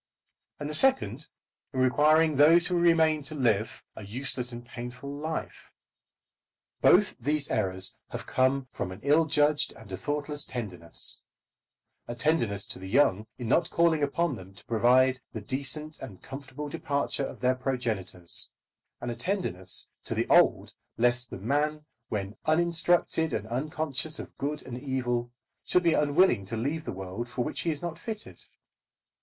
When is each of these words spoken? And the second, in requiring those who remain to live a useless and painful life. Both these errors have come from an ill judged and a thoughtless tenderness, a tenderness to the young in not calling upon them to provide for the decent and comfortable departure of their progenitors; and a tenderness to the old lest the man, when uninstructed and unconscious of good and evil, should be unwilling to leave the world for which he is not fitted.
And 0.59 0.67
the 0.67 0.73
second, 0.73 1.27
in 1.73 1.79
requiring 1.79 2.35
those 2.35 2.65
who 2.65 2.73
remain 2.75 3.21
to 3.21 3.35
live 3.35 3.83
a 3.95 4.03
useless 4.03 4.51
and 4.51 4.65
painful 4.65 5.13
life. 5.15 5.69
Both 6.81 7.15
these 7.19 7.51
errors 7.51 7.95
have 8.09 8.25
come 8.25 8.67
from 8.71 8.91
an 8.91 9.01
ill 9.03 9.25
judged 9.27 9.73
and 9.73 9.91
a 9.91 9.97
thoughtless 9.97 10.43
tenderness, 10.43 11.21
a 12.07 12.15
tenderness 12.15 12.65
to 12.69 12.79
the 12.79 12.89
young 12.89 13.27
in 13.37 13.47
not 13.47 13.69
calling 13.69 14.01
upon 14.01 14.35
them 14.37 14.55
to 14.55 14.65
provide 14.65 15.17
for 15.17 15.21
the 15.39 15.45
decent 15.45 15.99
and 15.99 16.23
comfortable 16.23 16.67
departure 16.67 17.27
of 17.27 17.39
their 17.41 17.53
progenitors; 17.53 18.49
and 19.01 19.11
a 19.11 19.15
tenderness 19.15 19.87
to 20.05 20.15
the 20.15 20.25
old 20.29 20.73
lest 20.97 21.29
the 21.29 21.37
man, 21.37 21.85
when 22.09 22.35
uninstructed 22.45 23.33
and 23.33 23.45
unconscious 23.49 24.17
of 24.17 24.35
good 24.39 24.63
and 24.63 24.81
evil, 24.81 25.31
should 25.63 25.83
be 25.83 25.93
unwilling 25.93 26.43
to 26.43 26.57
leave 26.57 26.85
the 26.85 26.91
world 26.91 27.29
for 27.29 27.45
which 27.45 27.61
he 27.61 27.69
is 27.69 27.83
not 27.83 27.99
fitted. 27.99 28.43